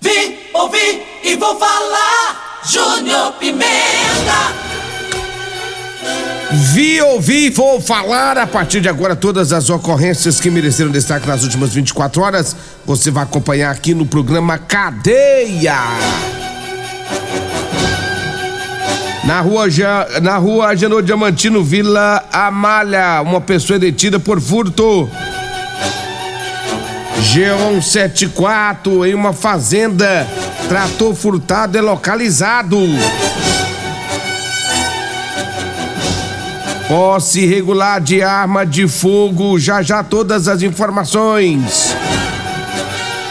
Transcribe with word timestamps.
Vi, 0.00 0.40
ouvi 0.54 1.02
e 1.24 1.36
vou 1.36 1.58
falar. 1.58 2.60
Júnior 2.64 3.32
Pimenta. 3.32 4.52
Vi, 6.52 7.00
ouvi 7.02 7.50
vou 7.50 7.80
falar 7.80 8.38
a 8.38 8.46
partir 8.46 8.80
de 8.80 8.88
agora 8.88 9.16
todas 9.16 9.52
as 9.52 9.68
ocorrências 9.68 10.40
que 10.40 10.50
mereceram 10.50 10.90
destaque 10.90 11.26
nas 11.26 11.42
últimas 11.42 11.74
24 11.74 12.22
horas. 12.22 12.54
Você 12.86 13.10
vai 13.10 13.24
acompanhar 13.24 13.70
aqui 13.70 13.94
no 13.94 14.06
programa 14.06 14.58
Cadeia. 14.58 15.76
Na 19.24 19.40
rua, 19.40 19.66
na 20.20 20.36
rua 20.36 20.68
Agenor 20.68 21.02
Diamantino, 21.02 21.62
Vila 21.62 22.24
Amália, 22.32 23.22
uma 23.22 23.40
pessoa 23.40 23.76
é 23.76 23.78
detida 23.78 24.18
por 24.18 24.40
furto. 24.40 25.08
G174 27.22 29.08
em 29.08 29.14
uma 29.14 29.32
fazenda. 29.32 30.26
Trator 30.68 31.14
furtado 31.14 31.78
é 31.78 31.80
localizado. 31.80 32.78
Posse 36.88 37.42
irregular 37.42 38.00
de 38.00 38.22
arma 38.22 38.66
de 38.66 38.88
fogo. 38.88 39.56
Já 39.56 39.82
já 39.82 40.02
todas 40.02 40.48
as 40.48 40.62
informações. 40.62 41.96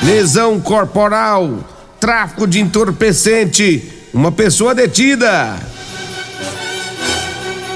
Lesão 0.02 0.58
corporal. 0.59 1.59
Tráfico 2.00 2.47
de 2.47 2.62
entorpecente. 2.62 3.92
Uma 4.14 4.31
pessoa 4.31 4.73
detida. 4.73 5.59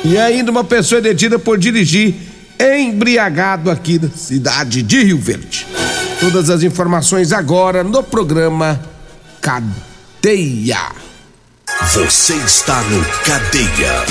E 0.06 0.20
ainda 0.20 0.52
uma 0.52 0.64
pessoa 0.64 1.02
detida 1.02 1.40
por 1.40 1.58
dirigir 1.58 2.14
embriagado 2.60 3.72
aqui 3.72 3.98
na 3.98 4.08
cidade 4.10 4.84
de 4.84 5.04
Rio 5.04 5.18
Verde. 5.18 5.66
Todas 6.20 6.52
as 6.52 6.62
informações 6.62 7.32
agora 7.32 7.84
no 7.84 8.04
programa 8.04 8.80
Cadeia. 9.42 10.92
Você 11.92 12.36
está 12.36 12.84
no 12.84 13.04
Cadeia. 13.24 14.06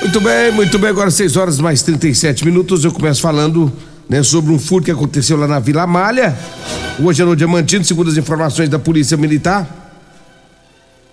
Muito 0.00 0.20
bem, 0.22 0.52
muito 0.52 0.78
bem. 0.78 0.88
Agora 0.88 1.10
6 1.10 1.36
horas 1.36 1.60
mais 1.60 1.82
37 1.82 2.46
minutos. 2.46 2.82
Eu 2.82 2.92
começo 2.92 3.20
falando 3.20 3.70
né, 4.08 4.22
sobre 4.22 4.52
um 4.52 4.58
furto 4.58 4.86
que 4.86 4.90
aconteceu 4.90 5.36
lá 5.36 5.46
na 5.46 5.58
Vila 5.58 5.86
Malha. 5.86 6.34
Hoje 6.98 7.20
é 7.20 7.26
no 7.26 7.36
Diamantino, 7.36 7.84
segundo 7.84 8.10
as 8.10 8.16
informações 8.16 8.70
da 8.70 8.78
Polícia 8.78 9.18
Militar. 9.18 9.83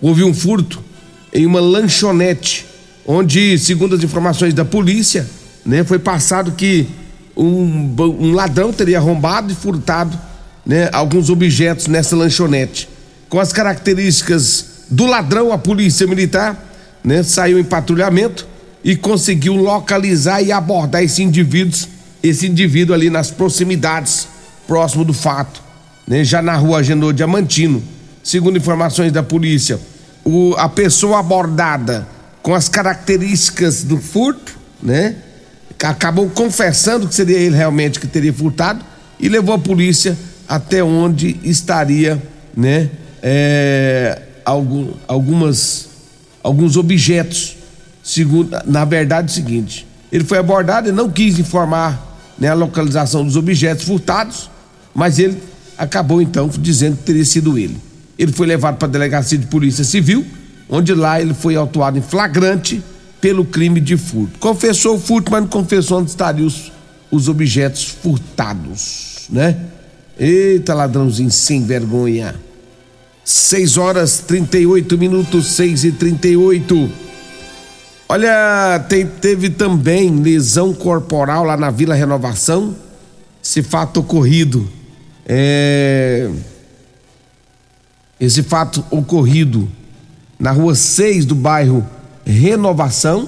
Houve 0.02 0.24
um 0.24 0.34
furto 0.34 0.84
em 1.32 1.46
uma 1.46 1.60
lanchonete, 1.60 2.66
onde, 3.06 3.58
segundo 3.58 3.96
as 3.96 4.04
informações 4.04 4.54
da 4.54 4.66
polícia, 4.66 5.28
né, 5.66 5.84
foi 5.84 6.00
passado 6.00 6.52
que 6.54 6.88
um, 7.36 7.94
um 7.98 8.34
ladrão 8.34 8.74
teria 8.74 8.98
arrombado 8.98 9.52
e 9.52 9.56
furtado 9.56 10.20
né, 10.66 10.90
alguns 10.92 11.30
objetos 11.30 11.88
nessa 11.88 12.16
lanchonete. 12.16 12.90
Com 13.30 13.40
as 13.40 13.54
características 13.54 14.66
do 14.90 15.06
ladrão, 15.06 15.52
a 15.54 15.58
polícia 15.58 16.06
militar 16.06 16.72
né, 17.04 17.24
saiu 17.24 17.60
em 17.60 17.64
patrulhamento 17.64 18.48
e 18.84 18.96
conseguiu 18.96 19.56
localizar 19.56 20.42
e 20.42 20.52
abordar 20.52 21.04
esse 21.04 21.24
indivíduo, 21.24 21.80
esse 22.22 22.48
indivíduo 22.48 22.94
ali 22.94 23.10
nas 23.10 23.32
proximidades, 23.32 24.28
próximo 24.68 25.06
do 25.06 25.14
fato, 25.14 25.62
né, 26.08 26.24
já 26.24 26.42
na 26.42 26.56
rua 26.56 26.80
Agenor 26.80 27.14
Diamantino. 27.14 27.82
Segundo 28.24 28.58
informações 28.58 29.12
da 29.12 29.24
polícia, 29.24 29.80
o, 30.24 30.56
a 30.58 30.70
pessoa 30.70 31.20
abordada 31.20 32.08
com 32.42 32.54
as 32.54 32.68
características 32.68 33.84
do 33.84 33.98
furto, 33.98 34.58
né? 34.82 35.16
Acabou 35.84 36.30
confessando 36.30 37.08
que 37.08 37.16
seria 37.16 37.38
ele 37.38 37.56
realmente 37.56 38.00
que 38.00 38.08
teria 38.08 38.32
furtado 38.32 38.86
e 39.20 39.28
levou 39.28 39.56
a 39.56 39.60
polícia 39.60 40.18
até 40.48 40.84
onde 40.84 41.40
estaria, 41.44 42.22
né? 42.56 42.90
É, 43.22 44.22
algum, 44.46 44.92
algumas, 45.08 45.90
alguns 46.44 46.76
objetos. 46.76 47.58
Segundo, 48.04 48.58
na 48.66 48.86
verdade, 48.86 49.30
é 49.30 49.32
o 49.32 49.34
seguinte: 49.34 49.88
ele 50.12 50.24
foi 50.24 50.38
abordado 50.38 50.90
e 50.90 50.92
não 50.92 51.10
quis 51.10 51.40
informar 51.40 52.12
né, 52.38 52.50
a 52.50 52.54
localização 52.54 53.24
dos 53.24 53.36
objetos 53.36 53.86
furtados, 53.86 54.50
mas 54.94 55.20
ele 55.20 55.42
acabou 55.78 56.22
então 56.22 56.50
dizendo 56.60 56.98
que 56.98 57.04
teria 57.04 57.26
sido 57.26 57.58
ele. 57.58 57.78
Ele 58.22 58.32
foi 58.32 58.46
levado 58.46 58.78
para 58.78 58.88
a 58.88 58.92
delegacia 58.92 59.36
de 59.36 59.48
polícia 59.48 59.84
civil, 59.84 60.24
onde 60.70 60.94
lá 60.94 61.20
ele 61.20 61.34
foi 61.34 61.56
autuado 61.56 61.98
em 61.98 62.04
flagrante 62.04 62.80
pelo 63.20 63.44
crime 63.44 63.82
de 63.82 63.98
furto. 63.98 64.38
Confessou 64.38 64.98
o 64.98 65.00
furto, 65.00 65.32
mas 65.32 65.42
não 65.42 65.50
confessou 65.50 65.98
onde 66.00 66.12
estariam 66.12 66.46
os, 66.46 66.72
os 67.10 67.28
objetos 67.28 67.84
furtados, 67.86 69.22
né? 69.28 69.58
Eita, 70.20 70.76
ladrãozinho 70.76 71.32
sem 71.32 71.64
vergonha. 71.64 72.36
6 73.26 73.78
horas 73.78 74.20
38 74.20 75.00
minutos, 75.00 75.48
6 75.54 75.86
e 75.86 75.92
38. 75.92 76.92
Olha, 78.08 78.86
tem, 78.88 79.08
teve 79.08 79.50
também 79.50 80.16
lesão 80.18 80.76
corporal 80.76 81.44
lá 81.44 81.58
na 81.58 81.72
Vila 81.72 81.96
Renovação. 81.96 82.76
Esse 83.44 83.64
fato 83.64 84.02
ocorrido. 84.02 84.70
É, 85.26 86.30
esse 88.22 88.44
fato 88.44 88.86
ocorrido 88.92 89.68
na 90.40 90.52
rua 90.52 90.76
6 90.76 91.26
do 91.26 91.34
bairro 91.34 91.84
Renovação. 92.24 93.28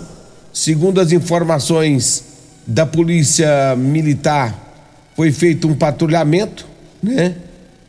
Segundo 0.54 1.02
as 1.02 1.12
informações 1.12 2.24
da 2.68 2.86
Polícia 2.86 3.76
Militar, 3.76 4.56
foi 5.16 5.32
feito 5.32 5.68
um 5.68 5.74
patrulhamento, 5.74 6.68
né? 7.02 7.36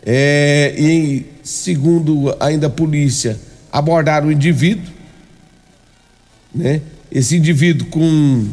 É, 0.07 0.75
e 0.79 1.27
segundo 1.43 2.35
ainda 2.41 2.69
a 2.69 2.71
polícia, 2.71 3.39
abordaram 3.71 4.29
o 4.29 4.33
indivíduo, 4.33 4.91
né? 6.55 6.81
Esse 7.13 7.37
indivíduo 7.37 7.87
com, 7.89 8.49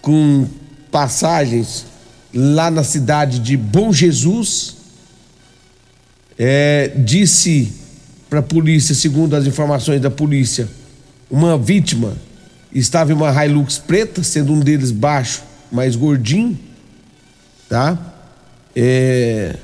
com 0.00 0.46
passagens 0.90 1.86
lá 2.34 2.70
na 2.70 2.82
cidade 2.82 3.38
de 3.38 3.54
Bom 3.54 3.92
Jesus, 3.92 4.76
é, 6.38 6.92
disse 6.96 7.72
para 8.28 8.40
a 8.40 8.42
polícia, 8.42 8.94
segundo 8.94 9.34
as 9.34 9.46
informações 9.46 10.00
da 10.00 10.10
polícia, 10.10 10.68
uma 11.30 11.56
vítima 11.56 12.16
estava 12.72 13.12
em 13.12 13.14
uma 13.14 13.44
Hilux 13.44 13.78
preta, 13.78 14.22
sendo 14.22 14.52
um 14.52 14.60
deles 14.60 14.90
baixo, 14.90 15.42
mais 15.70 15.94
gordinho, 15.94 16.58
tá? 17.68 17.98
É, 18.74 19.56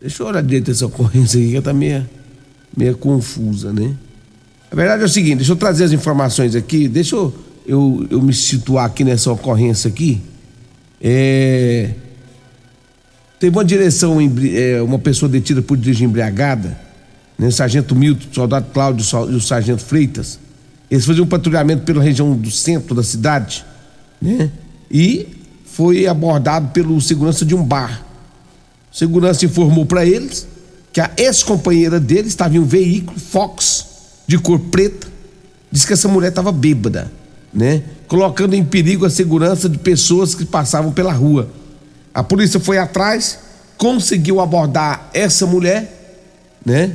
deixa 0.00 0.22
eu 0.22 0.28
olhar 0.28 0.42
direito 0.42 0.70
essa 0.70 0.86
ocorrência 0.86 1.40
aqui, 1.40 1.50
que 1.50 1.56
está 1.56 1.72
meio, 1.72 2.08
meio 2.76 2.96
confusa, 2.96 3.72
né? 3.72 3.94
A 4.70 4.76
verdade 4.76 5.02
é 5.02 5.04
o 5.04 5.08
seguinte, 5.08 5.36
deixa 5.36 5.52
eu 5.52 5.56
trazer 5.56 5.84
as 5.84 5.92
informações 5.92 6.54
aqui, 6.54 6.88
deixa 6.88 7.16
eu, 7.16 7.34
eu, 7.66 8.06
eu 8.10 8.22
me 8.22 8.32
situar 8.32 8.86
aqui 8.86 9.04
nessa 9.04 9.30
ocorrência 9.32 9.88
aqui. 9.88 10.20
É, 11.00 11.90
teve 13.42 13.56
uma 13.58 13.64
direção, 13.64 14.18
é, 14.54 14.80
uma 14.82 15.00
pessoa 15.00 15.28
detida 15.28 15.60
por 15.60 15.76
dirigir 15.76 16.06
embriagada, 16.06 16.78
né? 17.36 17.48
O 17.48 17.50
sargento 17.50 17.92
Milton, 17.92 18.28
o 18.30 18.34
soldado 18.36 18.66
Cláudio 18.72 19.04
e 19.32 19.34
o 19.34 19.40
sargento 19.40 19.82
Freitas. 19.82 20.38
Eles 20.88 21.04
faziam 21.04 21.24
um 21.24 21.28
patrulhamento 21.28 21.82
pela 21.82 22.00
região 22.00 22.36
do 22.36 22.52
centro 22.52 22.94
da 22.94 23.02
cidade, 23.02 23.64
né? 24.20 24.48
E 24.88 25.26
foi 25.64 26.06
abordado 26.06 26.68
pelo 26.68 27.00
segurança 27.00 27.44
de 27.44 27.52
um 27.52 27.64
bar. 27.64 28.06
O 28.92 28.96
segurança 28.96 29.44
informou 29.44 29.86
para 29.86 30.06
eles 30.06 30.46
que 30.92 31.00
a 31.00 31.10
ex-companheira 31.16 31.98
dele 31.98 32.28
estava 32.28 32.54
em 32.54 32.60
um 32.60 32.64
veículo 32.64 33.18
Fox 33.18 33.86
de 34.24 34.38
cor 34.38 34.60
preta. 34.60 35.08
Diz 35.68 35.84
que 35.84 35.92
essa 35.92 36.06
mulher 36.06 36.28
estava 36.28 36.52
bêbada, 36.52 37.10
né? 37.52 37.82
Colocando 38.06 38.54
em 38.54 38.62
perigo 38.62 39.04
a 39.04 39.10
segurança 39.10 39.68
de 39.68 39.78
pessoas 39.78 40.32
que 40.32 40.44
passavam 40.44 40.92
pela 40.92 41.12
rua. 41.12 41.50
A 42.14 42.22
polícia 42.22 42.60
foi 42.60 42.78
atrás, 42.78 43.38
conseguiu 43.76 44.40
abordar 44.40 45.10
essa 45.14 45.46
mulher, 45.46 46.20
né? 46.64 46.94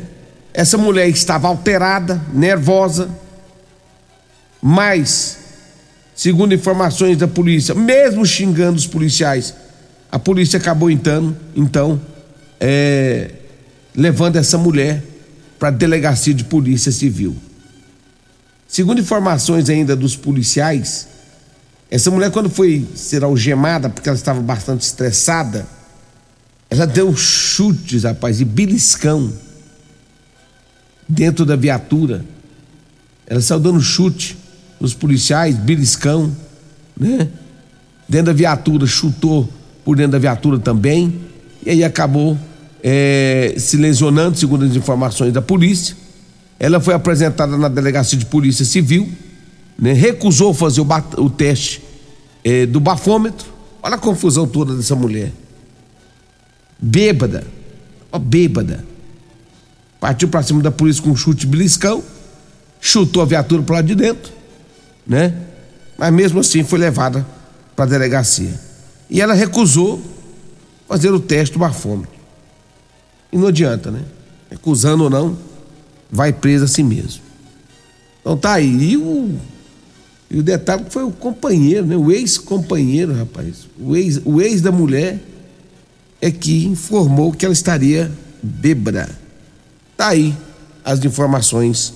Essa 0.54 0.78
mulher 0.78 1.08
estava 1.08 1.48
alterada, 1.48 2.22
nervosa, 2.34 3.10
mas, 4.62 5.38
segundo 6.16 6.54
informações 6.54 7.18
da 7.18 7.28
polícia, 7.28 7.76
mesmo 7.76 8.26
xingando 8.26 8.78
os 8.78 8.88
policiais, 8.88 9.54
a 10.12 10.18
polícia 10.18 10.58
acabou 10.58 10.90
então, 10.90 11.36
então 11.56 12.02
é, 12.60 13.32
levando 13.96 14.38
essa 14.38 14.58
mulher 14.58 15.04
para 15.60 15.70
a 15.70 15.72
delegacia 15.72 16.34
de 16.34 16.44
polícia 16.44 16.92
civil. 16.92 17.36
Segundo 18.68 19.00
informações 19.00 19.70
ainda 19.70 19.96
dos 19.96 20.16
policiais, 20.16 21.08
essa 21.90 22.12
mulher 22.12 22.32
quando 22.32 22.50
foi 22.50 22.86
ser 22.96 23.24
algemada 23.24 23.90
porque 23.90 24.10
ela 24.10 24.18
estava 24.18 24.42
bastante 24.42 24.82
estressada, 24.82 25.66
ela 26.70 26.86
deu 26.86 27.16
chutes, 27.16 28.04
rapaz, 28.04 28.42
e 28.42 28.46
beliscão 28.46 29.32
dentro 31.08 31.46
da 31.46 31.56
viatura. 31.56 32.26
Ela 33.26 33.40
saiu 33.40 33.60
dando 33.60 33.82
chute 33.82 34.38
nos 34.80 34.94
policiais, 34.94 35.56
beliscão, 35.56 36.36
né? 37.00 37.30
Dentro 38.08 38.28
da 38.28 38.34
viatura, 38.34 38.86
chutou 38.86 39.50
por 39.84 39.96
dentro 39.96 40.14
da 40.14 40.20
viatura 40.20 40.60
também, 40.60 41.22
e 41.66 41.70
aí 41.70 41.84
acabou 41.84 42.38
é, 42.84 43.56
se 43.58 43.78
lesionando, 43.78 44.38
segundo 44.38 44.66
as 44.66 44.76
informações 44.76 45.34
da 45.34 45.42
polícia. 45.42 45.96
Ela 46.60 46.80
foi 46.80 46.94
apresentada 46.94 47.58
na 47.58 47.68
delegacia 47.68 48.18
de 48.18 48.26
polícia 48.26 48.66
civil, 48.66 49.10
né? 49.78 49.94
recusou 49.94 50.54
fazer 50.54 50.82
o, 50.82 50.88
o 51.18 51.30
teste 51.30 51.82
é, 52.44 52.66
do 52.66 52.80
bafômetro. 52.80 53.48
Olha 53.82 53.96
a 53.96 54.00
confusão 54.00 54.48
toda 54.48 54.76
dessa 54.76 54.96
mulher. 54.96 55.32
Bêbada, 56.80 57.46
ó, 58.12 58.20
bêbada. 58.20 58.84
Partiu 60.00 60.28
para 60.28 60.44
cima 60.44 60.62
da 60.62 60.72
polícia 60.72 61.02
com 61.02 61.10
um 61.10 61.16
chute 61.16 61.48
beliscão, 61.48 62.04
chutou 62.80 63.22
a 63.22 63.26
viatura 63.26 63.64
para 63.64 63.78
lá 63.78 63.82
de 63.82 63.96
dentro, 63.96 64.32
né? 65.06 65.34
Mas 65.98 66.14
mesmo 66.14 66.40
assim 66.40 66.64
foi 66.64 66.78
levada 66.78 67.26
para 67.76 67.86
a 67.86 67.88
delegacia. 67.88 68.54
E 69.10 69.22
ela 69.22 69.34
recusou 69.34 70.02
fazer 70.88 71.12
o 71.12 71.20
teste 71.20 71.54
do 71.54 71.60
bafômetro. 71.60 72.18
E 73.32 73.38
não 73.38 73.48
adianta, 73.48 73.90
né? 73.90 74.04
Recusando 74.50 75.06
ou 75.06 75.10
não, 75.10 75.38
vai 76.12 76.32
presa 76.32 76.66
assim 76.66 76.84
mesmo. 76.84 77.22
Então 78.22 78.38
tá 78.38 78.54
aí. 78.54 78.92
E 78.92 78.98
o, 78.98 79.40
e 80.30 80.40
o 80.40 80.44
detalhe 80.44 80.86
foi 80.90 81.04
o 81.04 81.12
companheiro, 81.12 81.86
né? 81.86 81.96
O 81.96 82.12
ex-companheiro, 82.12 83.14
rapaz. 83.14 83.68
O 83.80 83.96
ex, 83.96 84.22
o 84.26 84.42
ex 84.42 84.62
da 84.62 84.72
mulher 84.72 85.20
é 86.22 86.30
que 86.30 86.66
informou 86.66 87.32
que 87.32 87.46
ela 87.46 87.54
estaria 87.54 88.12
bêbada. 88.44 89.10
Tá 89.96 90.10
aí 90.10 90.36
as 90.84 91.04
informações 91.04 91.94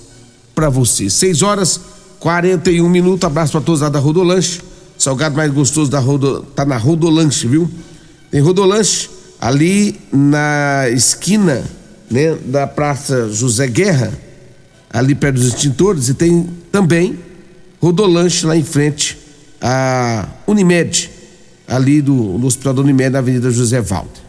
para 0.54 0.70
você. 0.70 1.10
6 1.10 1.42
horas 1.42 1.80
41 2.20 2.88
minutos. 2.88 3.24
Abraço 3.24 3.52
para 3.52 3.60
todos 3.60 3.82
lá 3.82 3.88
da 3.88 3.98
Rodolanche. 3.98 4.60
Salgado 4.96 5.36
mais 5.36 5.52
gostoso 5.52 5.90
da 5.90 5.98
Rodo, 5.98 6.42
tá 6.54 6.64
na 6.64 6.76
Rodolanche, 6.76 7.46
viu? 7.46 7.68
Tem 8.30 8.40
Rodolanche 8.40 9.10
ali 9.40 10.00
na 10.12 10.88
esquina 10.90 11.64
né, 12.08 12.38
da 12.46 12.66
Praça 12.66 13.28
José 13.28 13.66
Guerra, 13.66 14.12
ali 14.92 15.14
perto 15.14 15.36
dos 15.36 15.48
extintores, 15.48 16.08
e 16.08 16.14
tem 16.14 16.48
também 16.70 17.18
Rodolanche 17.82 18.46
lá 18.46 18.56
em 18.56 18.62
frente 18.62 19.18
à 19.60 20.28
Unimed, 20.46 21.10
ali 21.66 22.00
do, 22.00 22.44
Hospital 22.46 22.74
da 22.74 22.80
Unimed, 22.80 23.10
na 23.10 23.18
Avenida 23.18 23.50
José 23.50 23.80
Valdo. 23.80 24.22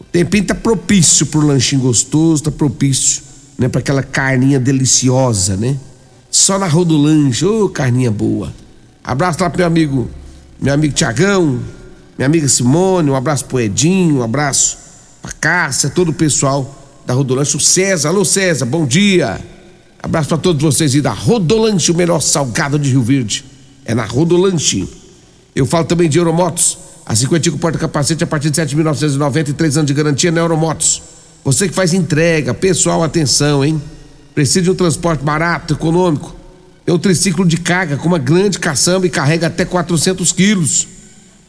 O 0.00 0.04
tempinho 0.04 0.44
tá 0.44 0.56
propício 0.56 1.26
pro 1.26 1.40
lanchinho 1.40 1.82
gostoso, 1.82 2.42
tá 2.42 2.50
propício, 2.50 3.22
né, 3.56 3.68
para 3.68 3.78
aquela 3.78 4.02
carninha 4.02 4.58
deliciosa, 4.58 5.56
né? 5.56 5.76
Só 6.32 6.58
na 6.58 6.66
Rodolanche, 6.66 7.44
ô 7.44 7.66
oh, 7.66 7.68
carninha 7.68 8.10
boa. 8.10 8.52
Abraço 9.04 9.40
lá 9.40 9.48
pro 9.48 9.58
meu 9.58 9.66
amigo, 9.68 10.10
meu 10.60 10.74
amigo 10.74 10.92
Tiagão, 10.92 11.60
minha 12.18 12.26
amiga 12.26 12.48
Simone, 12.48 13.08
um 13.08 13.14
abraço 13.14 13.44
pro 13.44 13.60
Edinho, 13.60 14.16
um 14.16 14.22
abraço 14.24 14.78
pra 15.22 15.30
Cássia, 15.30 15.90
todo 15.90 16.08
o 16.08 16.14
pessoal 16.14 17.02
da 17.06 17.14
Rodolanche, 17.14 17.56
o 17.56 17.60
César, 17.60 18.08
alô 18.08 18.24
César, 18.24 18.66
bom 18.66 18.84
dia. 18.84 19.40
Abraço 20.02 20.30
para 20.30 20.38
todos 20.38 20.62
vocês 20.62 20.94
e 20.94 21.00
da 21.00 21.12
Rodolanche, 21.12 21.92
o 21.92 21.94
melhor 21.94 22.20
salgado 22.20 22.78
de 22.78 22.90
Rio 22.90 23.02
Verde. 23.02 23.44
É 23.84 23.94
na 23.94 24.04
Rodolanche. 24.04 24.88
Eu 25.54 25.66
falo 25.66 25.84
também 25.84 26.08
de 26.08 26.18
Euromotos, 26.18 26.78
a 27.04 27.14
55 27.14 27.58
porta-capacete 27.58 28.24
a 28.24 28.26
partir 28.26 28.50
de 28.50 28.60
7.993 28.60 29.76
anos 29.76 29.86
de 29.86 29.94
garantia 29.94 30.30
na 30.30 30.40
Euromotos. 30.40 31.02
Você 31.44 31.68
que 31.68 31.74
faz 31.74 31.92
entrega, 31.92 32.54
pessoal, 32.54 33.02
atenção, 33.02 33.64
hein? 33.64 33.80
Precisa 34.34 34.62
de 34.62 34.70
um 34.70 34.74
transporte 34.74 35.22
barato, 35.22 35.74
econômico. 35.74 36.34
É 36.86 36.92
o 36.92 36.98
triciclo 36.98 37.46
de 37.46 37.58
carga 37.58 37.96
com 37.96 38.08
uma 38.08 38.18
grande 38.18 38.58
caçamba 38.58 39.06
e 39.06 39.10
carrega 39.10 39.48
até 39.48 39.64
400 39.64 40.32
quilos. 40.32 40.88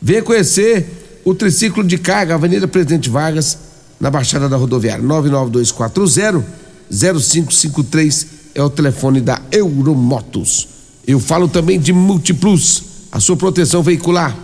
Venha 0.02 0.22
conhecer 0.22 1.22
o 1.24 1.34
triciclo 1.34 1.84
de 1.84 1.98
carga, 1.98 2.36
Avenida 2.36 2.68
Presidente 2.68 3.10
Vargas, 3.10 3.58
na 4.00 4.10
Baixada 4.10 4.50
da 4.50 4.58
Rodoviária. 4.58 5.04
99240 5.04 6.44
0553 6.92 8.41
é 8.54 8.62
o 8.62 8.70
telefone 8.70 9.22
da 9.22 9.42
Euromotos. 9.52 10.68
Eu 11.08 11.20
falo 11.20 11.48
também 11.48 11.80
de 11.80 11.92
Multiplus, 11.94 12.84
a 13.12 13.20
sua 13.20 13.36
proteção 13.36 13.82
veicular. 13.82 14.38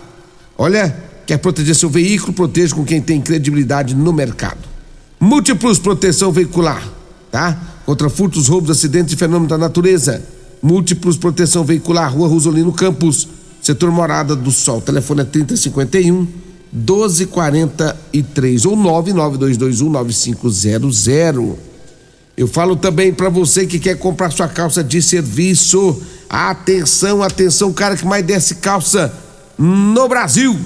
Olha, 0.56 0.96
quer 1.26 1.38
proteger 1.38 1.74
seu 1.74 1.88
veículo? 1.88 2.32
Proteja 2.32 2.74
com 2.74 2.84
quem 2.84 3.00
tem 3.00 3.20
credibilidade 3.20 3.94
no 3.94 4.12
mercado. 4.12 4.68
Multiplus 5.20 5.78
Proteção 5.78 6.30
Veicular, 6.30 6.86
tá? 7.30 7.80
Contra 7.84 8.08
furtos, 8.08 8.48
roubos, 8.48 8.70
acidentes 8.70 9.14
e 9.14 9.16
fenômenos 9.16 9.48
da 9.48 9.58
natureza. 9.58 10.22
Múltiplos 10.62 11.16
Proteção 11.16 11.64
Veicular, 11.64 12.12
Rua 12.12 12.28
Rosolino 12.28 12.72
Campos 12.72 13.28
Setor 13.60 13.90
Morada 13.90 14.34
do 14.34 14.50
Sol, 14.50 14.80
telefone 14.80 15.22
é 15.22 15.24
3051 15.24 16.26
1243 16.72 18.64
ou 18.64 18.76
99221 18.76 19.90
9500. 19.90 21.67
Eu 22.38 22.46
falo 22.46 22.76
também 22.76 23.12
para 23.12 23.28
você 23.28 23.66
que 23.66 23.80
quer 23.80 23.98
comprar 23.98 24.30
sua 24.30 24.46
calça 24.46 24.84
de 24.84 25.02
serviço. 25.02 26.00
Atenção, 26.30 27.20
atenção, 27.20 27.72
cara 27.72 27.96
que 27.96 28.06
mais 28.06 28.24
desce 28.24 28.54
calça 28.54 29.12
no 29.58 30.08
Brasil. 30.08 30.56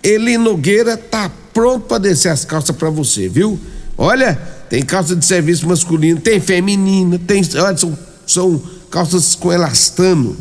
Eli 0.00 0.38
Nogueira 0.38 0.96
tá 0.96 1.28
pronto 1.52 1.86
para 1.86 1.98
descer 1.98 2.28
as 2.28 2.44
calças 2.44 2.76
para 2.76 2.88
você, 2.88 3.28
viu? 3.28 3.58
Olha, 3.96 4.40
tem 4.70 4.80
calça 4.80 5.16
de 5.16 5.24
serviço 5.24 5.66
masculino, 5.66 6.20
tem 6.20 6.38
feminina, 6.38 7.18
tem, 7.18 7.42
olha, 7.56 7.76
são, 7.76 7.98
são 8.24 8.62
calças 8.88 9.34
com 9.34 9.52
elastano, 9.52 10.36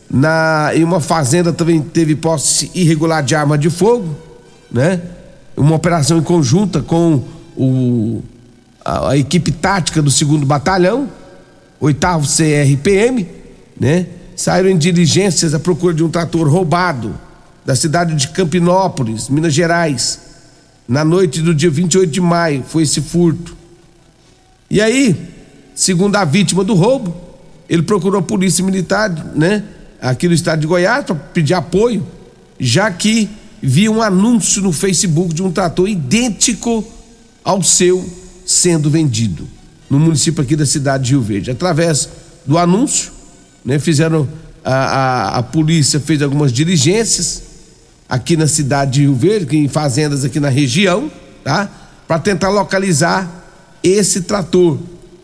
na, 0.09 0.71
em 0.75 0.83
uma 0.83 0.99
fazenda 0.99 1.51
também 1.51 1.81
teve 1.81 2.15
posse 2.15 2.69
irregular 2.75 3.23
de 3.23 3.35
arma 3.35 3.57
de 3.57 3.69
fogo, 3.69 4.15
né? 4.71 5.01
Uma 5.55 5.75
operação 5.75 6.17
em 6.17 6.23
conjunta 6.23 6.81
com 6.81 7.23
o, 7.55 8.21
a, 8.83 9.09
a 9.09 9.17
equipe 9.17 9.51
tática 9.51 10.01
do 10.01 10.11
segundo 10.11 10.45
batalhão, 10.45 11.09
oitavo 11.79 12.27
CRPM, 12.27 13.27
né? 13.79 14.07
Saíram 14.35 14.69
em 14.69 14.77
diligências 14.77 15.53
à 15.53 15.59
procura 15.59 15.93
de 15.93 16.03
um 16.03 16.09
trator 16.09 16.47
roubado 16.47 17.13
da 17.65 17.75
cidade 17.75 18.15
de 18.15 18.27
Campinópolis, 18.29 19.29
Minas 19.29 19.53
Gerais. 19.53 20.19
na 20.87 21.05
noite 21.05 21.41
do 21.41 21.55
dia 21.55 21.69
28 21.69 22.11
de 22.11 22.21
maio, 22.21 22.63
foi 22.67 22.83
esse 22.83 22.99
furto. 23.01 23.55
E 24.69 24.81
aí, 24.81 25.32
segundo 25.75 26.15
a 26.15 26.25
vítima 26.25 26.63
do 26.63 26.73
roubo, 26.73 27.15
ele 27.69 27.83
procurou 27.83 28.19
a 28.19 28.23
polícia 28.23 28.63
militar, 28.63 29.09
né, 29.35 29.63
aqui 30.01 30.27
no 30.27 30.33
estado 30.33 30.59
de 30.59 30.67
Goiás 30.67 31.05
para 31.05 31.15
pedir 31.15 31.53
apoio, 31.53 32.05
já 32.59 32.91
que 32.91 33.29
via 33.61 33.91
um 33.91 34.01
anúncio 34.01 34.61
no 34.61 34.71
Facebook 34.71 35.33
de 35.33 35.41
um 35.41 35.51
trator 35.51 35.87
idêntico 35.87 36.85
ao 37.43 37.63
seu 37.63 38.07
sendo 38.45 38.89
vendido 38.89 39.47
no 39.89 39.99
município 39.99 40.43
aqui 40.43 40.55
da 40.55 40.65
cidade 40.65 41.05
de 41.05 41.11
Rio 41.11 41.21
Verde. 41.21 41.51
Através 41.51 42.09
do 42.45 42.57
anúncio, 42.57 43.11
né, 43.63 43.79
fizeram 43.79 44.27
a, 44.63 44.73
a, 44.73 45.37
a 45.37 45.43
polícia 45.43 45.99
fez 45.99 46.21
algumas 46.21 46.51
diligências 46.51 47.43
aqui 48.07 48.35
na 48.37 48.47
cidade 48.47 48.91
de 48.91 49.01
Rio 49.01 49.15
Verde, 49.15 49.57
em 49.57 49.67
fazendas 49.67 50.23
aqui 50.23 50.39
na 50.39 50.49
região, 50.49 51.11
tá? 51.43 51.69
Para 52.07 52.19
tentar 52.19 52.49
localizar 52.49 53.29
esse 53.83 54.21
trator. 54.21 54.77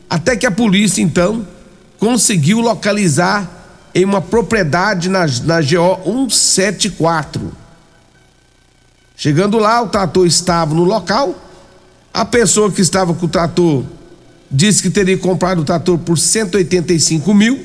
Até 0.10 0.36
que 0.36 0.46
a 0.46 0.52
polícia 0.52 1.02
então 1.02 1.46
conseguiu 2.00 2.60
localizar 2.60 3.58
em 3.94 4.06
uma 4.06 4.22
propriedade 4.22 5.10
na, 5.10 5.26
na 5.44 5.62
GO 5.62 6.30
174. 6.30 7.52
Chegando 9.16 9.60
lá, 9.60 9.82
o 9.82 9.90
trator 9.90 10.26
estava 10.26 10.74
no 10.74 10.84
local. 10.84 11.36
A 12.14 12.26
pessoa 12.26 12.72
que 12.72 12.82
estava 12.82 13.14
com 13.14 13.26
o 13.26 13.30
trator 13.30 13.84
disse 14.50 14.82
que 14.82 14.90
teria 14.90 15.18
comprado 15.18 15.62
o 15.62 15.66
trator 15.66 15.98
por 16.00 16.18
185 16.18 17.34
mil, 17.34 17.64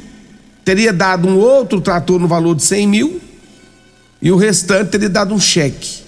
teria 0.65 0.93
dado 0.93 1.29
um 1.29 1.39
outro 1.39 1.81
trator 1.81 2.19
no 2.19 2.29
valor 2.29 2.55
de 2.55 2.63
100 2.63 2.87
mil 2.87 3.21
e 4.21 4.31
o 4.31 4.37
restante 4.37 4.91
teria 4.91 5.09
dado 5.09 5.35
um 5.35 5.41
cheque, 5.41 6.03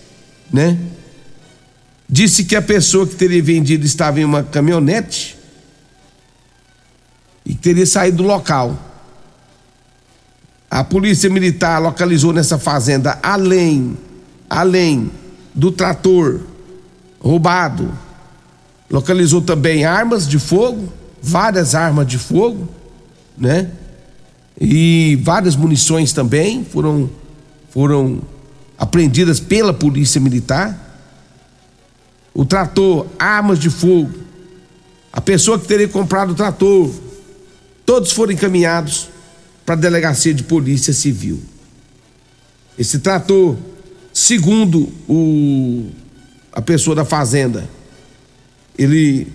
né? 0.52 0.78
Disse 2.08 2.44
que 2.44 2.54
a 2.54 2.62
pessoa 2.62 3.06
que 3.06 3.14
teria 3.14 3.42
vendido 3.42 3.84
estava 3.86 4.20
em 4.20 4.24
uma 4.24 4.42
caminhonete 4.42 5.36
e 7.46 7.54
teria 7.54 7.86
saído 7.86 8.18
do 8.18 8.22
local. 8.24 8.76
A 10.68 10.82
polícia 10.82 11.30
militar 11.30 11.80
localizou 11.80 12.32
nessa 12.32 12.58
fazenda 12.58 13.18
além 13.22 13.96
além 14.50 15.10
do 15.54 15.72
trator 15.72 16.40
roubado, 17.20 17.90
localizou 18.90 19.40
também 19.40 19.84
armas 19.84 20.28
de 20.28 20.38
fogo, 20.38 20.92
várias 21.22 21.74
armas 21.74 22.06
de 22.06 22.18
fogo, 22.18 22.68
né? 23.36 23.70
E 24.60 25.18
várias 25.22 25.56
munições 25.56 26.12
também 26.12 26.64
foram 26.64 27.10
foram 27.70 28.22
apreendidas 28.78 29.38
pela 29.40 29.72
polícia 29.72 30.20
militar. 30.20 30.82
O 32.32 32.44
trator, 32.44 33.06
armas 33.18 33.58
de 33.58 33.70
fogo, 33.70 34.12
a 35.12 35.20
pessoa 35.20 35.58
que 35.58 35.66
teria 35.66 35.88
comprado 35.88 36.30
o 36.30 36.34
trator, 36.34 36.90
todos 37.86 38.12
foram 38.12 38.32
encaminhados 38.32 39.08
para 39.64 39.76
a 39.76 39.78
delegacia 39.78 40.34
de 40.34 40.42
polícia 40.42 40.92
civil. 40.92 41.40
Esse 42.78 42.98
trator, 42.98 43.56
segundo 44.12 44.92
o, 45.08 45.86
a 46.52 46.60
pessoa 46.60 46.94
da 46.94 47.04
fazenda, 47.04 47.68
ele 48.76 49.32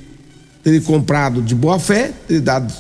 teria 0.64 0.82
comprado 0.82 1.42
de 1.42 1.56
boa 1.56 1.80
fé, 1.80 2.14
teria 2.28 2.42
dado 2.42 2.72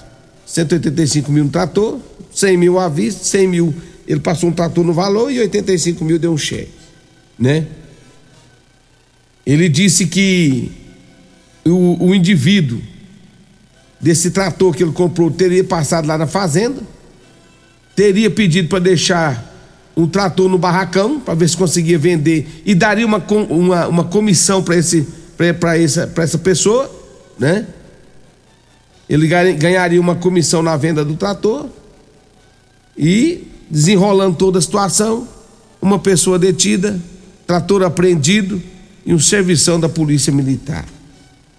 185 0.45 1.31
mil 1.31 1.45
no 1.45 1.49
trator, 1.49 1.99
100 2.33 2.57
mil 2.57 2.77
à 2.77 2.87
vista, 2.87 3.23
100 3.23 3.47
mil 3.47 3.73
ele 4.07 4.19
passou 4.19 4.49
um 4.49 4.51
trator 4.51 4.83
no 4.83 4.93
valor 4.93 5.31
e 5.31 5.39
85 5.39 6.03
mil 6.03 6.19
deu 6.19 6.33
um 6.33 6.37
cheque, 6.37 6.71
né? 7.39 7.65
Ele 9.45 9.69
disse 9.69 10.05
que 10.05 10.71
o, 11.65 12.07
o 12.07 12.15
indivíduo 12.15 12.81
desse 14.01 14.31
trator 14.31 14.73
que 14.73 14.83
ele 14.83 14.91
comprou 14.91 15.29
teria 15.29 15.63
passado 15.63 16.07
lá 16.07 16.17
na 16.17 16.27
fazenda, 16.27 16.81
teria 17.95 18.29
pedido 18.29 18.67
para 18.67 18.79
deixar 18.79 19.49
um 19.95 20.07
trator 20.07 20.49
no 20.49 20.57
barracão 20.57 21.19
para 21.19 21.33
ver 21.33 21.49
se 21.49 21.57
conseguia 21.57 21.99
vender 21.99 22.63
e 22.65 22.73
daria 22.73 23.05
uma, 23.05 23.23
uma, 23.49 23.87
uma 23.87 24.03
comissão 24.05 24.63
para 24.63 24.75
esse 24.77 25.07
para 25.53 25.75
essa, 25.77 26.11
essa 26.17 26.37
pessoa, 26.37 26.89
né? 27.39 27.65
Ele 29.09 29.27
ganharia 29.27 29.99
uma 29.99 30.15
comissão 30.15 30.61
na 30.61 30.77
venda 30.77 31.03
do 31.03 31.15
trator 31.15 31.67
e 32.95 33.47
desenrolando 33.69 34.37
toda 34.37 34.59
a 34.59 34.61
situação, 34.61 35.27
uma 35.81 35.97
pessoa 35.97 36.37
detida, 36.37 36.99
trator 37.47 37.81
apreendido 37.83 38.61
e 39.05 39.13
um 39.13 39.19
servição 39.19 39.79
da 39.79 39.89
Polícia 39.89 40.31
Militar. 40.31 40.85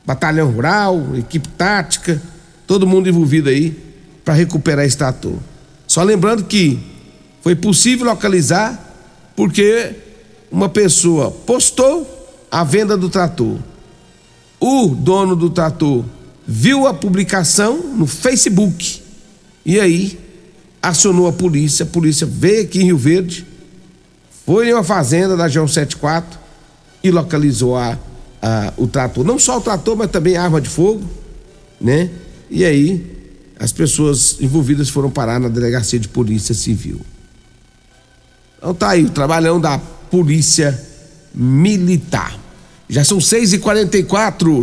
Batalhão 0.06 0.50
Rural, 0.50 1.16
equipe 1.16 1.48
tática, 1.48 2.22
todo 2.72 2.86
mundo 2.86 3.06
envolvido 3.06 3.50
aí 3.50 3.76
para 4.24 4.32
recuperar 4.32 4.86
esse 4.86 4.96
trator. 4.96 5.36
Só 5.86 6.02
lembrando 6.02 6.42
que 6.44 6.78
foi 7.42 7.54
possível 7.54 8.06
localizar 8.06 8.96
porque 9.36 9.94
uma 10.50 10.70
pessoa 10.70 11.30
postou 11.30 12.34
a 12.50 12.64
venda 12.64 12.96
do 12.96 13.10
trator. 13.10 13.58
O 14.58 14.86
dono 14.88 15.36
do 15.36 15.50
trator 15.50 16.02
viu 16.46 16.86
a 16.86 16.94
publicação 16.94 17.76
no 17.94 18.06
Facebook 18.06 19.02
e 19.66 19.78
aí 19.78 20.18
acionou 20.80 21.26
a 21.26 21.32
polícia. 21.32 21.82
A 21.82 21.86
polícia 21.86 22.26
veio 22.26 22.62
aqui 22.62 22.80
em 22.80 22.86
Rio 22.86 22.96
Verde, 22.96 23.46
foi 24.46 24.70
em 24.70 24.72
uma 24.72 24.82
fazenda 24.82 25.36
da 25.36 25.46
João 25.46 25.68
74 25.68 26.40
e 27.04 27.10
localizou 27.10 27.76
a, 27.76 27.98
a, 28.40 28.72
o 28.78 28.86
trator. 28.86 29.26
Não 29.26 29.38
só 29.38 29.58
o 29.58 29.60
trator, 29.60 29.94
mas 29.94 30.10
também 30.10 30.38
a 30.38 30.44
arma 30.44 30.58
de 30.58 30.70
fogo, 30.70 31.04
né? 31.78 32.08
E 32.52 32.66
aí 32.66 33.02
as 33.58 33.72
pessoas 33.72 34.36
envolvidas 34.40 34.90
foram 34.90 35.10
parar 35.10 35.40
na 35.40 35.48
delegacia 35.48 35.98
de 35.98 36.06
polícia 36.06 36.54
civil. 36.54 37.00
Então 38.58 38.74
tá 38.74 38.90
aí 38.90 39.04
o 39.04 39.10
trabalhão 39.10 39.58
da 39.58 39.78
polícia 39.78 40.78
militar. 41.34 42.38
Já 42.90 43.02
são 43.02 43.16
6h44, 43.16 44.04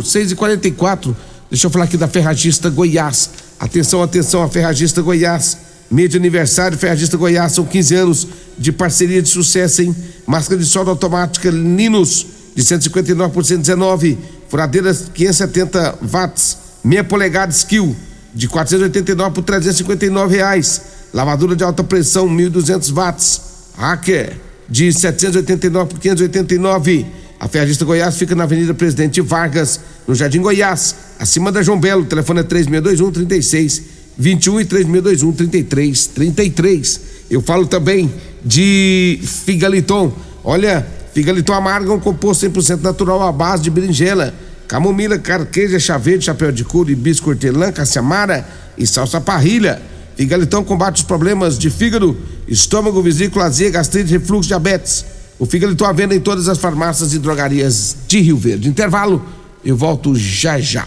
6h44. 0.02 1.16
Deixa 1.50 1.66
eu 1.66 1.70
falar 1.70 1.86
aqui 1.86 1.96
da 1.96 2.06
Ferragista 2.06 2.70
Goiás. 2.70 3.30
Atenção, 3.58 4.02
atenção, 4.02 4.42
a 4.44 4.48
Ferragista 4.48 5.02
Goiás. 5.02 5.58
Mês 5.90 6.10
de 6.10 6.16
aniversário, 6.16 6.78
Ferragista 6.78 7.16
Goiás, 7.16 7.50
são 7.52 7.64
15 7.64 7.94
anos 7.96 8.28
de 8.56 8.70
parceria 8.70 9.20
de 9.20 9.28
sucesso, 9.28 9.82
hein? 9.82 9.96
Máscara 10.24 10.60
de 10.60 10.66
solda 10.66 10.92
automática 10.92 11.50
Linus, 11.50 12.24
de 12.54 12.62
159 12.62 13.34
por 13.34 13.44
119. 13.44 14.16
Furadeiras 14.48 15.10
570 15.12 15.98
watts, 16.02 16.69
meia 16.82 17.04
polegada 17.04 17.52
skill, 17.52 17.94
de 18.34 18.48
489 18.48 19.34
por 19.34 19.42
359 19.42 20.36
reais. 20.36 20.82
Lavadora 21.12 21.56
de 21.56 21.64
alta 21.64 21.82
pressão, 21.82 22.28
1.200 22.28 22.92
watts. 22.92 23.40
Hacker, 23.76 24.36
de 24.68 24.92
789 24.92 25.90
por 25.90 25.98
589. 25.98 27.06
A 27.40 27.48
Ferragista 27.48 27.84
Goiás 27.84 28.16
fica 28.18 28.34
na 28.34 28.44
Avenida 28.44 28.74
Presidente 28.74 29.20
Vargas, 29.22 29.80
no 30.06 30.14
Jardim 30.14 30.42
Goiás, 30.42 30.94
acima 31.18 31.50
da 31.50 31.62
João 31.62 31.80
Belo. 31.80 32.02
O 32.02 32.06
telefone 32.06 32.40
é 32.40 32.42
3621 32.42 33.10
36 33.10 33.82
21 34.18 34.60
e 34.60 34.64
3621 34.66 35.32
33 35.32 36.06
33. 36.08 37.00
Eu 37.30 37.40
falo 37.40 37.66
também 37.66 38.12
de 38.44 39.18
Figaliton. 39.22 40.12
Olha, 40.44 40.86
Figaliton 41.14 41.54
amarga 41.54 41.92
um 41.92 41.98
composto 41.98 42.46
100% 42.46 42.82
natural 42.82 43.22
à 43.22 43.32
base 43.32 43.62
de 43.62 43.70
berinjela, 43.70 44.34
camomila, 44.70 45.18
carqueja, 45.18 45.80
chá 45.80 45.98
verde, 45.98 46.26
chapéu 46.26 46.52
de 46.52 46.62
couro, 46.62 46.92
hibisco, 46.92 47.28
hortelã, 47.28 47.72
caciamara 47.72 48.48
e 48.78 48.86
salsa 48.86 49.20
parrilha. 49.20 49.82
Figaliton 50.14 50.62
combate 50.62 50.98
os 50.98 51.02
problemas 51.02 51.58
de 51.58 51.68
fígado, 51.68 52.16
estômago, 52.46 53.02
vesícula, 53.02 53.46
azia, 53.46 53.68
gastrite, 53.68 54.12
refluxo, 54.12 54.46
diabetes. 54.46 55.04
O 55.40 55.46
Figaliton 55.46 55.84
à 55.84 55.92
venda 55.92 56.14
em 56.14 56.20
todas 56.20 56.48
as 56.48 56.56
farmácias 56.56 57.12
e 57.12 57.18
drogarias 57.18 57.96
de 58.06 58.20
Rio 58.20 58.36
Verde. 58.36 58.68
Intervalo, 58.68 59.26
eu 59.64 59.76
volto 59.76 60.14
já 60.14 60.60
já. 60.60 60.86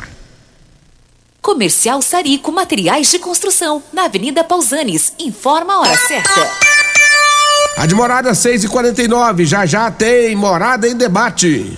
Comercial 1.42 2.02
Sarico 2.02 2.54
Materiais 2.54 3.12
de 3.12 3.20
Construção, 3.20 3.84
na 3.92 4.06
Avenida 4.06 4.46
Pausanes. 4.46 5.12
Informa 5.20 5.74
a 5.74 5.80
hora 5.82 5.98
certa. 6.08 6.50
A 7.76 7.86
de 7.86 7.94
morada 7.94 8.34
6 8.34 8.64
e 8.64 8.68
49 8.70 9.46
já 9.46 9.66
já 9.66 9.92
tem 9.92 10.34
morada 10.38 10.88
em 10.88 10.96
debate. 10.96 11.78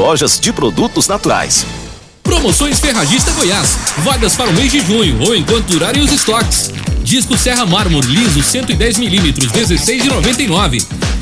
de 0.39 0.51
produtos 0.51 1.07
naturais. 1.07 1.63
Promoções 2.23 2.79
Ferragista 2.79 3.29
Goiás. 3.33 3.77
Vagas 3.99 4.35
para 4.35 4.49
o 4.49 4.53
mês 4.53 4.71
de 4.71 4.79
junho 4.79 5.21
ou 5.21 5.35
enquanto 5.35 5.67
durarem 5.67 6.01
os 6.01 6.11
estoques. 6.11 6.71
Disco 7.03 7.37
Serra 7.37 7.67
Mármore 7.67 8.07
liso 8.07 8.41
110 8.41 8.97
milímetros 8.97 9.51
16,99. 9.51 11.10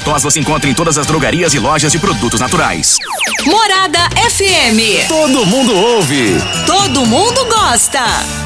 tos 0.00 0.22
você 0.22 0.40
encontra 0.40 0.68
em 0.68 0.74
todas 0.74 0.98
as 0.98 1.06
drogarias 1.06 1.54
e 1.54 1.58
lojas 1.58 1.92
de 1.92 1.98
produtos 1.98 2.40
naturais. 2.40 2.96
Morada 3.44 4.08
FM. 4.30 5.08
Todo 5.08 5.46
mundo 5.46 5.74
ouve. 5.74 6.36
Todo 6.66 7.06
mundo 7.06 7.44
gosta. 7.46 8.45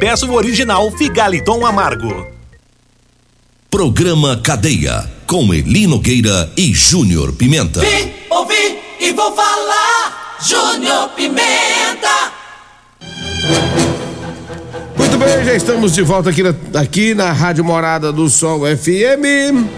peça 0.00 0.24
o 0.24 0.32
original 0.32 0.90
Figaliton 0.92 1.66
Amargo. 1.66 2.26
Programa 3.70 4.40
Cadeia, 4.42 5.04
com 5.26 5.52
Elino 5.52 5.98
Gueira 5.98 6.50
e 6.56 6.72
Júnior 6.72 7.34
Pimenta. 7.34 7.80
Vim, 7.80 8.10
ouvi 8.30 8.78
e 8.98 9.12
vou 9.12 9.30
falar, 9.36 10.38
Júnior 10.40 11.10
Pimenta. 11.10 12.32
Muito 14.96 15.18
bem, 15.18 15.44
já 15.44 15.54
estamos 15.54 15.92
de 15.92 16.00
volta 16.00 16.30
aqui 16.30 16.42
na, 16.42 16.54
aqui 16.80 17.14
na 17.14 17.30
Rádio 17.30 17.62
Morada 17.62 18.10
do 18.10 18.30
Sol 18.30 18.60
FM. 18.60 19.68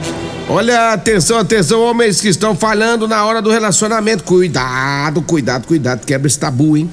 Olha, 0.48 0.92
atenção, 0.92 1.38
atenção, 1.38 1.82
homens 1.82 2.20
que 2.20 2.28
estão 2.28 2.54
falhando 2.54 3.08
na 3.08 3.24
hora 3.24 3.42
do 3.42 3.50
relacionamento. 3.50 4.22
Cuidado, 4.22 5.20
cuidado, 5.20 5.66
cuidado, 5.66 6.06
quebra 6.06 6.28
esse 6.28 6.38
tabu, 6.38 6.76
hein? 6.76 6.88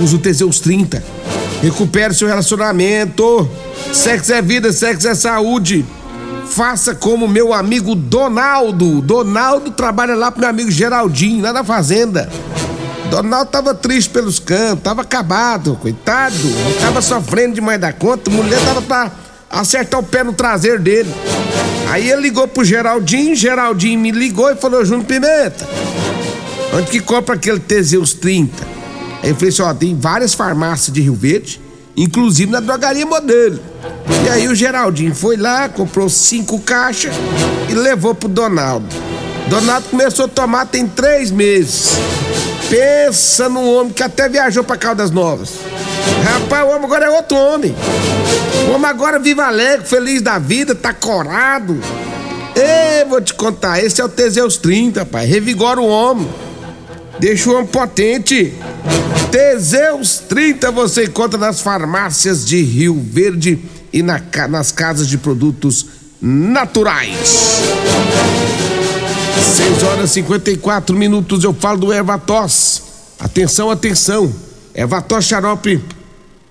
Usa 0.00 0.16
o 0.16 0.18
Teseus 0.18 0.58
30 0.58 1.18
Recupere 1.62 2.14
seu 2.14 2.28
relacionamento. 2.28 3.48
Sexo 3.92 4.32
é 4.32 4.40
vida, 4.40 4.72
sexo 4.72 5.08
é 5.08 5.14
saúde. 5.14 5.84
Faça 6.46 6.94
como 6.94 7.28
meu 7.28 7.52
amigo 7.52 7.94
Donaldo. 7.94 9.00
Donaldo 9.02 9.70
trabalha 9.70 10.14
lá 10.14 10.30
pro 10.30 10.40
meu 10.40 10.50
amigo 10.50 10.70
Geraldinho, 10.70 11.42
lá 11.42 11.52
na 11.52 11.64
fazenda. 11.64 12.28
Donaldo 13.10 13.50
tava 13.50 13.74
triste 13.74 14.10
pelos 14.10 14.38
cantos, 14.38 14.82
tava 14.82 15.02
acabado, 15.02 15.76
coitado. 15.80 16.36
Tava 16.80 17.02
sofrendo 17.02 17.54
demais 17.54 17.80
da 17.80 17.92
conta. 17.92 18.30
Mulher 18.30 18.60
tava 18.64 18.82
pra 18.82 19.10
acertar 19.50 19.98
o 19.98 20.02
pé 20.02 20.22
no 20.22 20.32
traseiro 20.32 20.80
dele. 20.80 21.12
Aí 21.90 22.08
ele 22.10 22.22
ligou 22.22 22.46
pro 22.46 22.64
Geraldinho, 22.64 23.34
Geraldinho 23.34 23.98
me 23.98 24.10
ligou 24.10 24.50
e 24.50 24.56
falou: 24.56 24.84
Júnior 24.84 25.06
Pimenta, 25.06 25.68
onde 26.74 26.90
que 26.90 27.00
compra 27.00 27.34
aquele 27.34 27.58
Teseus 27.58 28.12
30? 28.12 28.77
Aí 29.22 29.30
eu 29.30 29.34
falei 29.34 29.48
assim: 29.48 29.62
ó, 29.62 29.74
tem 29.74 29.96
várias 29.96 30.34
farmácias 30.34 30.92
de 30.92 31.00
Rio 31.00 31.14
Verde, 31.14 31.60
inclusive 31.96 32.50
na 32.50 32.60
drogaria 32.60 33.06
modelo. 33.06 33.60
E 34.24 34.28
aí 34.28 34.48
o 34.48 34.54
Geraldinho 34.54 35.14
foi 35.14 35.36
lá, 35.36 35.68
comprou 35.68 36.08
cinco 36.08 36.60
caixas 36.60 37.14
e 37.68 37.74
levou 37.74 38.14
pro 38.14 38.28
Donaldo. 38.28 38.86
Donaldo 39.48 39.88
começou 39.88 40.26
a 40.26 40.28
tomar 40.28 40.66
tem 40.66 40.86
três 40.86 41.30
meses. 41.30 41.92
Pensa 42.68 43.48
num 43.48 43.66
homem 43.76 43.92
que 43.92 44.02
até 44.02 44.28
viajou 44.28 44.62
pra 44.62 44.76
Caldas 44.76 45.10
Novas. 45.10 45.50
Rapaz, 46.22 46.66
o 46.66 46.68
homem 46.68 46.84
agora 46.84 47.06
é 47.06 47.10
outro 47.10 47.36
homem. 47.36 47.74
O 48.68 48.74
homem 48.74 48.90
agora 48.90 49.18
vive 49.18 49.40
alegre, 49.40 49.86
feliz 49.86 50.20
da 50.20 50.38
vida, 50.38 50.74
tá 50.74 50.92
corado. 50.92 51.80
Ei, 52.54 53.04
vou 53.08 53.20
te 53.20 53.32
contar, 53.32 53.82
esse 53.82 54.00
é 54.00 54.04
o 54.04 54.08
Teseus 54.08 54.58
30, 54.58 55.06
pai. 55.06 55.24
Revigora 55.24 55.80
o 55.80 55.86
homem. 55.86 56.28
Deixa 57.20 57.50
o 57.50 57.66
potente. 57.66 58.52
Teseus 59.30 60.18
30 60.20 60.70
você 60.70 61.04
encontra 61.04 61.38
nas 61.38 61.60
farmácias 61.60 62.46
de 62.46 62.62
Rio 62.62 62.94
Verde 62.94 63.58
e 63.92 64.02
na, 64.02 64.22
nas 64.48 64.70
casas 64.70 65.08
de 65.08 65.18
produtos 65.18 65.86
naturais. 66.20 67.60
6 69.56 69.82
horas 69.82 70.10
e 70.10 70.14
54 70.14 70.96
minutos 70.96 71.42
eu 71.42 71.52
falo 71.52 71.78
do 71.78 71.92
Ervatos. 71.92 72.82
Atenção, 73.18 73.70
atenção. 73.70 74.32
Ervatos 74.72 75.24
xarope 75.24 75.82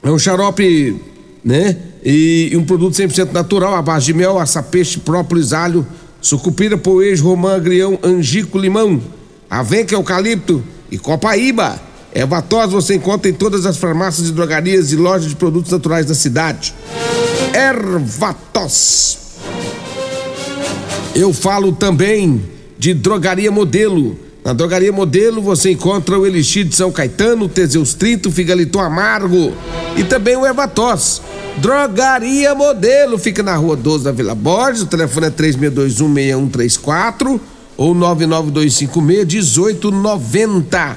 é 0.03 0.11
um 0.11 0.19
xarope, 0.19 1.01
né? 1.43 1.77
E, 2.03 2.49
e 2.51 2.57
um 2.57 2.65
produto 2.65 2.93
100% 2.93 3.31
natural, 3.31 3.73
à 3.73 3.81
base 3.81 4.07
de 4.07 4.13
mel, 4.13 4.37
açapeixe, 4.37 4.99
própolis, 4.99 5.53
alho, 5.53 5.87
sucupira, 6.21 6.77
poejo, 6.77 7.23
romã, 7.23 7.55
agrião, 7.55 7.97
angico, 8.03 8.57
limão 8.57 9.01
Avenca 9.49 9.95
Eucalipto 9.95 10.63
e 10.91 10.97
Copaíba. 10.97 11.79
Erva 12.13 12.41
tos 12.41 12.71
você 12.71 12.95
encontra 12.95 13.29
em 13.29 13.33
todas 13.33 13.65
as 13.65 13.77
farmácias 13.77 14.29
e 14.29 14.31
drogarias 14.31 14.91
e 14.91 14.95
lojas 14.95 15.29
de 15.29 15.35
produtos 15.35 15.71
naturais 15.71 16.05
da 16.05 16.15
cidade. 16.15 16.73
Erva 17.53 18.35
tos. 18.51 19.17
Eu 21.13 21.33
falo 21.33 21.71
também 21.71 22.43
de 22.77 22.93
Drogaria 22.93 23.51
Modelo. 23.51 24.17
Na 24.43 24.53
Drogaria 24.53 24.91
Modelo 24.91 25.41
você 25.41 25.71
encontra 25.71 26.17
o 26.17 26.25
Elixir 26.25 26.65
de 26.65 26.75
São 26.75 26.91
Caetano, 26.91 27.49
Teseus 27.49 27.93
30, 27.93 28.29
o 28.29 28.31
Figaliton 28.31 28.79
Amargo 28.79 29.53
e 29.95 30.03
também 30.03 30.37
o 30.37 30.45
Ervatos. 30.45 31.21
Drogaria 31.57 32.53
Modelo 32.53 33.17
fica 33.17 33.43
na 33.43 33.55
rua 33.55 33.75
12 33.75 34.03
da 34.03 34.11
Vila 34.11 34.35
Borges, 34.35 34.83
o 34.83 34.85
telefone 34.85 35.27
é 35.27 35.31
36216134 35.31 37.39
ou 37.77 37.95
992561890. 37.95 40.95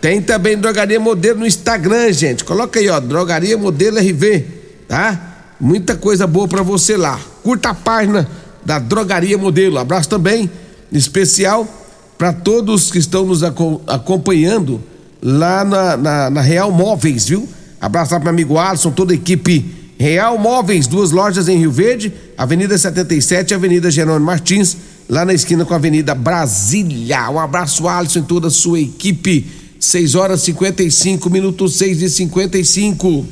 Tem 0.00 0.22
também 0.22 0.56
Drogaria 0.56 0.98
Modelo 0.98 1.40
no 1.40 1.46
Instagram, 1.46 2.10
gente. 2.12 2.42
Coloca 2.44 2.80
aí, 2.80 2.88
ó, 2.88 2.98
Drogaria 3.00 3.58
Modelo 3.58 3.98
RV, 3.98 4.46
tá? 4.88 5.26
Muita 5.60 5.96
coisa 5.96 6.26
boa 6.26 6.48
para 6.48 6.62
você 6.62 6.96
lá. 6.96 7.20
Curta 7.42 7.68
a 7.70 7.74
página 7.74 8.26
da 8.64 8.78
Drogaria 8.78 9.36
Modelo. 9.36 9.78
Abraço 9.78 10.08
também 10.08 10.50
especial 10.90 11.68
para 12.16 12.32
todos 12.32 12.90
que 12.90 12.98
estão 12.98 13.26
nos 13.26 13.42
acompanhando 13.42 14.80
lá 15.22 15.64
na, 15.64 15.96
na, 15.96 16.30
na 16.30 16.40
Real 16.40 16.70
Móveis, 16.70 17.28
viu? 17.28 17.48
Abraço 17.80 18.14
lá 18.14 18.20
para 18.20 18.30
amigo 18.30 18.58
Alisson, 18.58 18.90
toda 18.90 19.12
a 19.12 19.16
equipe 19.16 19.94
Real 19.98 20.38
Móveis, 20.38 20.86
duas 20.86 21.10
lojas 21.10 21.48
em 21.48 21.58
Rio 21.58 21.70
Verde, 21.70 22.12
Avenida 22.36 22.76
77 22.76 23.50
e 23.50 23.54
Avenida 23.54 23.90
Jerônimo 23.90 24.24
Martins, 24.24 24.76
lá 25.10 25.24
na 25.24 25.34
esquina 25.34 25.64
com 25.64 25.74
a 25.74 25.76
Avenida 25.76 26.14
Brasília. 26.14 27.28
Um 27.30 27.40
abraço, 27.40 27.88
Alisson, 27.88 28.20
e 28.20 28.22
toda 28.22 28.46
a 28.46 28.50
sua 28.50 28.78
equipe. 28.78 29.44
6 29.80 30.14
horas 30.14 30.42
55 30.42 31.28
minutos, 31.28 31.74
6 31.74 32.02
e 32.02 32.08
55. 32.08 33.26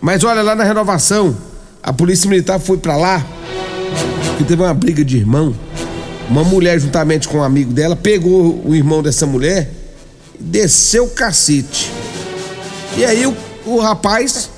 Mas 0.00 0.24
olha, 0.24 0.40
lá 0.40 0.54
na 0.54 0.64
renovação, 0.64 1.36
a 1.82 1.92
Polícia 1.92 2.28
Militar 2.30 2.58
foi 2.58 2.78
para 2.78 2.96
lá, 2.96 3.24
que 4.38 4.44
teve 4.44 4.62
uma 4.62 4.72
briga 4.72 5.04
de 5.04 5.18
irmão. 5.18 5.54
Uma 6.30 6.42
mulher, 6.42 6.80
juntamente 6.80 7.28
com 7.28 7.38
um 7.38 7.42
amigo 7.42 7.70
dela, 7.70 7.94
pegou 7.94 8.62
o 8.64 8.74
irmão 8.74 9.02
dessa 9.02 9.26
mulher 9.26 9.70
e 10.40 10.42
desceu 10.42 11.04
o 11.04 11.10
cacete. 11.10 11.92
E 12.96 13.04
aí 13.04 13.26
o, 13.26 13.36
o 13.66 13.78
rapaz 13.78 14.48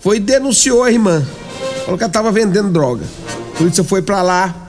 foi 0.00 0.16
e 0.16 0.20
denunciou 0.20 0.84
a 0.84 0.90
irmã. 0.90 1.22
Falou 1.84 1.98
que 1.98 2.04
ela 2.04 2.12
tava 2.12 2.32
vendendo 2.32 2.70
droga. 2.70 3.04
A 3.52 3.58
polícia 3.58 3.84
foi 3.84 4.00
para 4.00 4.22
lá. 4.22 4.61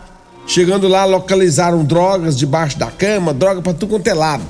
Chegando 0.45 0.87
lá, 0.87 1.05
localizaram 1.05 1.83
drogas 1.83 2.37
debaixo 2.37 2.77
da 2.77 2.87
cama, 2.91 3.33
droga 3.33 3.61
para 3.61 3.73
tudo 3.73 3.91
quanto 3.91 4.07
é 4.07 4.13
lado. 4.13 4.43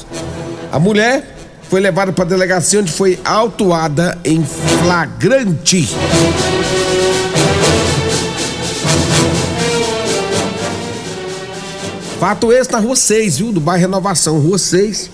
A 0.71 0.79
mulher 0.79 1.35
foi 1.69 1.79
levada 1.79 2.11
para 2.11 2.23
a 2.23 2.27
delegacia 2.27 2.79
onde 2.79 2.91
foi 2.91 3.19
autuada 3.23 4.17
em 4.25 4.43
flagrante. 4.43 5.87
Fato 12.19 12.51
esse 12.51 12.71
na 12.71 12.79
rua 12.79 12.95
6, 12.95 13.37
viu? 13.37 13.51
Do 13.51 13.59
bairro 13.59 13.81
Renovação. 13.81 14.39
Rua 14.39 14.57
6, 14.57 15.11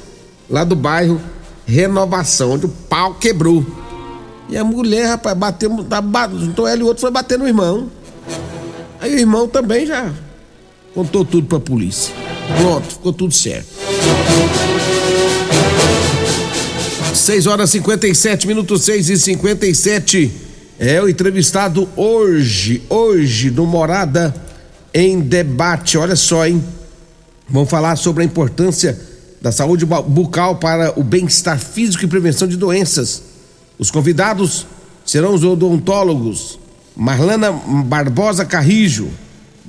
lá 0.49 0.63
do 0.63 0.75
bairro 0.75 1.19
Renovação, 1.65 2.51
onde 2.51 2.67
o 2.67 2.69
pau 2.69 3.15
quebrou. 3.15 3.65
E 4.47 4.57
a 4.57 4.63
mulher, 4.63 5.07
rapaz, 5.07 5.37
bateu, 5.37 5.69
juntou 6.39 6.67
ela 6.67 6.79
e 6.79 6.83
o 6.83 6.87
outro 6.87 7.01
foi 7.01 7.11
bater 7.11 7.37
no 7.37 7.47
irmão. 7.47 7.89
Aí 9.01 9.13
o 9.13 9.19
irmão 9.19 9.47
também 9.47 9.85
já 9.85 10.11
contou 10.93 11.23
tudo 11.23 11.47
pra 11.47 11.59
polícia. 11.59 12.13
Pronto, 12.57 12.87
ficou 12.87 13.13
tudo 13.13 13.33
certo. 13.33 13.67
6 17.13 17.47
horas 17.47 17.69
57 17.69 18.47
minutos, 18.47 18.83
6 18.83 19.09
e 19.09 19.17
57 19.17 20.31
É 20.79 21.01
o 21.01 21.09
entrevistado 21.09 21.87
hoje, 21.95 22.81
hoje, 22.89 23.51
no 23.51 23.65
Morada 23.65 24.33
em 24.93 25.19
Debate. 25.19 25.97
Olha 25.97 26.15
só, 26.15 26.47
hein? 26.47 26.63
Vamos 27.49 27.69
falar 27.69 27.95
sobre 27.97 28.23
a 28.23 28.25
importância 28.25 28.99
da 29.41 29.51
saúde 29.51 29.85
bucal 29.85 30.55
para 30.55 30.97
o 30.99 31.03
bem-estar 31.03 31.59
físico 31.59 32.03
e 32.03 32.07
prevenção 32.07 32.47
de 32.47 32.57
doenças. 32.57 33.21
Os 33.77 33.91
convidados 33.91 34.65
serão 35.05 35.33
os 35.33 35.43
odontólogos 35.43 36.59
Marlana 36.95 37.51
Barbosa 37.85 38.43
Carrijo, 38.43 39.09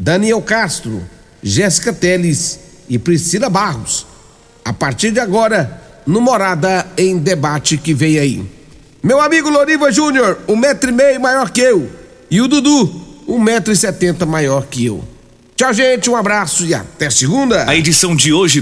Daniel 0.00 0.40
Castro, 0.40 1.02
Jéssica 1.42 1.92
Teles 1.92 2.58
e 2.88 2.98
Priscila 2.98 3.50
Barros. 3.50 4.06
A 4.64 4.72
partir 4.72 5.10
de 5.10 5.20
agora, 5.20 5.78
no 6.06 6.22
Morada 6.22 6.86
em 6.96 7.18
Debate 7.18 7.76
que 7.76 7.92
vem 7.92 8.18
aí. 8.18 8.42
Meu 9.02 9.20
amigo 9.20 9.50
Loriva 9.50 9.92
Júnior, 9.92 10.38
um 10.48 10.56
metro 10.56 10.88
e 10.88 10.92
meio 10.92 11.20
maior 11.20 11.50
que 11.50 11.60
eu. 11.60 11.86
E 12.30 12.40
o 12.40 12.48
Dudu, 12.48 12.90
um 13.28 13.38
metro 13.38 13.74
e 13.74 13.76
setenta 13.76 14.24
maior 14.24 14.66
que 14.68 14.86
eu. 14.86 15.04
Tchau, 15.54 15.74
gente, 15.74 16.08
um 16.08 16.16
abraço 16.16 16.64
e 16.64 16.72
até 16.72 17.10
segunda. 17.10 17.68
A 17.68 17.76
edição 17.76 18.16
de 18.16 18.32
hoje 18.32 18.58